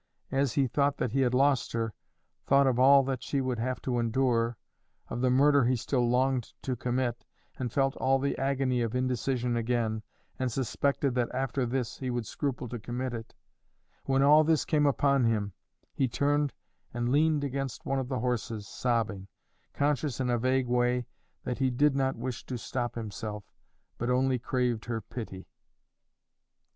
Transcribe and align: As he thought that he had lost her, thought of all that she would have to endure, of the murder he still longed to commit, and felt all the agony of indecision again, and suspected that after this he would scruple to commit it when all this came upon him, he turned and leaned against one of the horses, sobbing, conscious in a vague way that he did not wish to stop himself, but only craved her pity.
As 0.31 0.53
he 0.53 0.65
thought 0.65 0.97
that 0.97 1.11
he 1.11 1.21
had 1.21 1.35
lost 1.35 1.73
her, 1.73 1.93
thought 2.47 2.65
of 2.65 2.79
all 2.79 3.03
that 3.03 3.21
she 3.21 3.39
would 3.39 3.59
have 3.59 3.79
to 3.83 3.99
endure, 3.99 4.57
of 5.09 5.21
the 5.21 5.29
murder 5.29 5.63
he 5.65 5.75
still 5.75 6.09
longed 6.09 6.51
to 6.63 6.75
commit, 6.75 7.23
and 7.59 7.71
felt 7.71 7.95
all 7.97 8.17
the 8.17 8.35
agony 8.39 8.81
of 8.81 8.95
indecision 8.95 9.55
again, 9.55 10.01
and 10.39 10.51
suspected 10.51 11.13
that 11.13 11.29
after 11.35 11.67
this 11.67 11.99
he 11.99 12.09
would 12.09 12.25
scruple 12.25 12.67
to 12.69 12.79
commit 12.79 13.13
it 13.13 13.35
when 14.05 14.23
all 14.23 14.43
this 14.43 14.65
came 14.65 14.87
upon 14.87 15.23
him, 15.25 15.53
he 15.93 16.07
turned 16.07 16.51
and 16.95 17.09
leaned 17.11 17.43
against 17.43 17.85
one 17.85 17.99
of 17.99 18.07
the 18.09 18.21
horses, 18.21 18.67
sobbing, 18.67 19.27
conscious 19.71 20.19
in 20.19 20.31
a 20.31 20.39
vague 20.39 20.65
way 20.65 21.05
that 21.43 21.59
he 21.59 21.69
did 21.69 21.95
not 21.95 22.15
wish 22.15 22.43
to 22.47 22.57
stop 22.57 22.95
himself, 22.95 23.51
but 23.99 24.09
only 24.09 24.39
craved 24.39 24.85
her 24.85 24.99
pity. 24.99 25.45